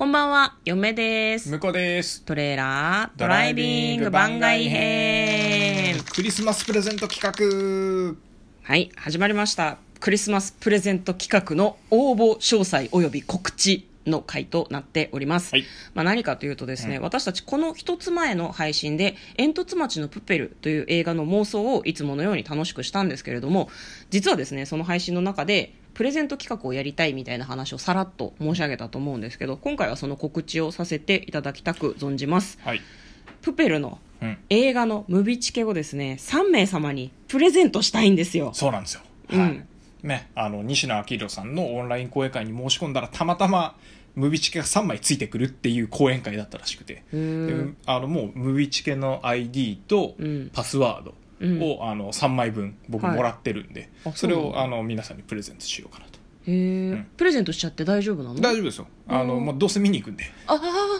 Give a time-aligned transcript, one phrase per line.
[0.00, 1.50] こんばんは、嫁です。
[1.50, 2.22] 向こうです。
[2.22, 6.02] トレーラードライビング番外編。
[6.14, 8.16] クリスマスプレゼント企画。
[8.62, 9.76] はい、始まりました。
[10.00, 15.52] クリスマスプレゼント企画の応募詳細及び告知の回となっております。
[15.54, 15.64] はい
[15.94, 23.68] まあ何かというとですね、私たちこの一つ前の配信で、煙突町のプペルという映画の妄想をいつものように楽しくしたんですけれども、
[24.10, 32.58] 実はですね、その配信の中で、プレゼント企画をやりたいみたいな話をさらっと申し上げたと思うんですけど、今回はその告知をさせていただきたく存じます。
[32.62, 32.80] はい。
[33.42, 34.38] プペルのうん。
[34.50, 38.50] 映画のムビチケをですね、3名様にプレゼントしたいんですよ。
[38.54, 39.00] そうなんですよ。
[39.30, 39.66] うんはい。
[40.02, 43.76] ね、あの、西野昭弘さんのオンライン講演会に申し込んだら、たまたま、
[44.16, 47.04] ムビチケが3枚ついてくるっていう講演会だったらしくて。
[47.86, 50.50] あの、もう、ムビチケの ID とうん。
[50.52, 51.62] パスワードうん。
[51.62, 56.18] を、あの、3枚分僕はいもらってるんで、あそれを、あの、皆さんにプレゼントしようかなと。
[56.46, 57.06] へえ、ん。
[57.16, 58.40] プレゼントしちゃって大丈夫なの？
[58.40, 58.86] 大丈夫ですよ。
[59.08, 60.24] あの、うんもうどうせ見に行くんで。
[60.46, 60.99] ああ、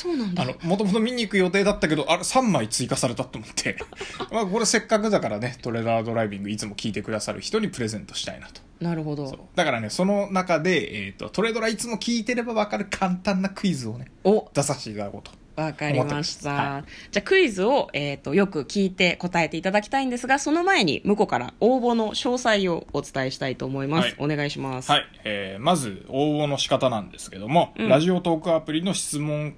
[0.00, 0.42] そうなんだ。
[0.42, 3.76] あの、もともと見に行く予定だったけど、あれ3枚追加されたと思って、
[4.32, 8.62] まあこれせっかくだからね、トレーラードライビングいつも聞いてくださる人にプレゼントしたいなと。
[8.80, 9.48] なるほど。
[9.54, 15.32] だからね、その中で、えっ、と、トレドラいつも聞いてればわかる簡単なクイズをね、お、出させていただこうと。
[15.60, 16.52] わかりました。
[16.52, 24.04] はじゃあクイズを、えっ、と、よく聞いて答えていただきたいんですが、その前に向こうから応募の詳細をお伝えしたいと思います。
[24.04, 24.90] はいお願いします。
[24.90, 25.08] はい。
[25.24, 29.52] えー、まず、応募の仕方なんですけども、うんラジオトークアプリの質問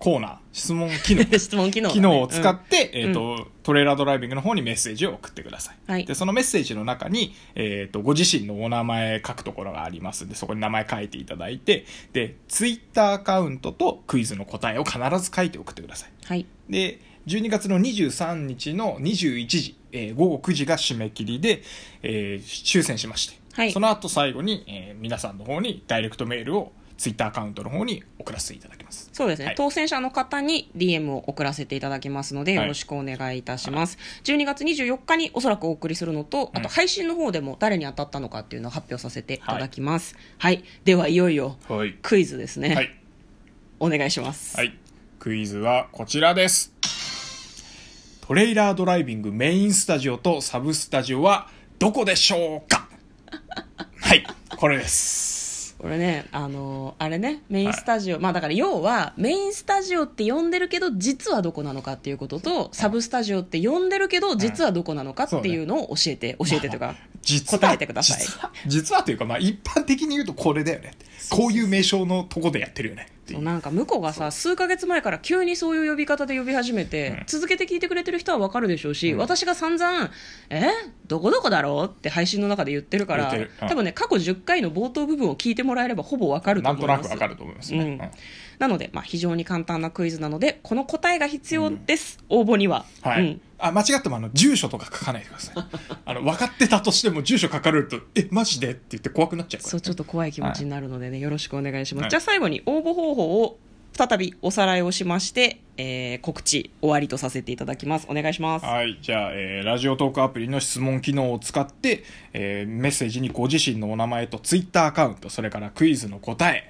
[0.00, 1.24] ココーナー、質問機能。
[1.38, 5.76] 質問機能だね、機能を使って、うんえっ、と、トレーラードライビングの方にメッセージを送ってください。
[5.86, 11.84] はいで、そのメッセージの中に、えっ、と、ご自身のお名前書くところがありますんで、そこに名前書いていただいて、
[12.14, 16.10] で、ツイッターアカウントとクイズの答えを必ず書いて送ってください。
[16.24, 16.46] はい。
[16.70, 21.62] で、12月の23日の21時、えー午後9時が締め切りで、
[22.02, 29.08] えー抽選しまして、はいその後最後に、えー皆さんの方にダイレクトメールをツイッターアカウントの方に送らせていただきます。
[29.14, 33.96] そうですね、はい当選者の方に DM を送らせていただきますので、はいよろしくお願いいたします。
[34.24, 40.14] 12月24日におそらくお送りするのと、あと配信の方でも誰に当たったのかっていうのを発表させていただきます。
[40.36, 40.62] はい。
[40.84, 41.94] では、いよいよはい。
[42.02, 42.74] クイズですね。
[42.74, 42.94] はい。
[43.78, 44.58] お願いします。
[44.58, 44.76] はい。
[45.18, 46.74] クイズはこちらです。
[48.20, 51.48] トレイラードライビングメインスタジオとサブスタジオは
[51.78, 52.88] どこでしょうか？
[54.02, 54.26] はい。
[54.58, 55.19] これです。
[55.80, 68.18] これね、あのーあれね、メインスタジオ、まあだから要は、メインスタジオって呼んでるけど、実はどこなのかっていうことと、サブスタジオって呼んでるけど、実はどこなのかっていうのを教えて、教えてというか、実は答えてください。
[68.20, 70.92] 実は実はというか、まあ一般的に言うとこれだよね。
[71.30, 73.08] こういう名称のとこでやってるよね。
[73.30, 73.42] っていう。
[73.42, 77.22] なんか向こうがさ数ヶ月前から急にそういう呼び方で呼び始めて、うん。
[77.26, 79.18] 続けて聞いてくれてる人は分かるでしょうし、うん。
[79.18, 80.10] 私が散々
[80.50, 80.70] 「え？
[81.06, 83.48] どこどこだろう?」って配信の中で言ってるからうん。
[83.68, 87.02] 多分ね過去10回の冒頭部分を聞いてもらえればほぼ分かるとなん思います。
[87.02, 88.10] となくわかると思いますね。
[88.58, 93.22] なので、まあ、非常に簡単なクイズなのでこの答えが必要です、応募には、はい。
[93.22, 95.54] うんあ、間違ってもあの、住所とか書かないでください。
[96.04, 98.70] あの、分かってたとしても住所書かれると、え、マジで？
[98.70, 102.10] って言って怖くなっちゃうから、そうちょっと怖い気持ちになるのでね、よろしくお願いします、はい。
[102.10, 103.58] じゃあ最後に応募方法を
[103.92, 108.06] 再びおさらいをしまして、えー告知終わりとさせていただきます。
[108.08, 108.66] お願いします。
[108.66, 108.98] はい。
[109.02, 116.69] じゃあ、えーラジオトークアプリの質問機能を使って、えーメッセージにご自身のお名前とツイッターアカウント、それからクイズの答え、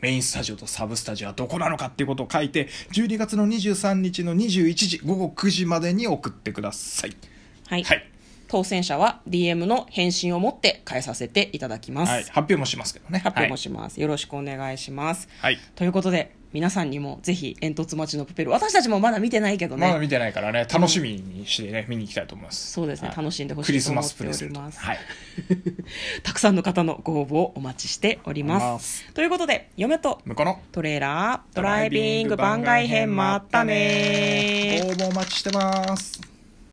[0.00, 7.16] メインスタジオとサブスタジオはどこなのかっていうことを書いて、12月の23日の21時、午後9時までに送ってください。
[7.68, 8.09] はい、はい。
[8.50, 12.22] 当選者は DM の返信を持って返させていただきます、はい。
[12.24, 13.20] 発表もしますけどね。
[13.20, 15.54] 発表もします、よろしくお願いしますはい。
[15.54, 15.62] はい。
[15.76, 22.72] ということで皆さんにもぜひ煙突町のプペル私たちもまだ見てないけどね、まだ見てないからね、楽しみにしてね、見に行きたいと思います。
[22.72, 24.54] そうですねはい楽しんでほしいクリスマスプレゼント。
[24.54, 24.98] りますはい。
[26.24, 36.29] たくさんの方のご応募をお待ちしておりますということで嫁と向こうのトレーラードライビング番外編もあったね応募お待ちしてます。